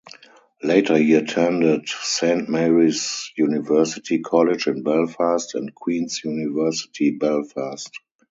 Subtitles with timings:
[0.63, 7.93] Later he attended Saint Mary's University College in Belfast and Queens University Belfast.